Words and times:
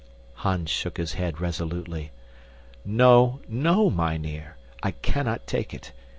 Hans 0.37 0.71
shook 0.71 0.97
his 0.97 1.13
head 1.13 1.39
resolutely. 1.39 2.09
"No, 2.83 3.39
no, 3.47 3.91
mynheer. 3.91 4.57
I 4.81 4.93
cannot 4.93 5.45
take 5.45 5.75
it. 5.75 5.91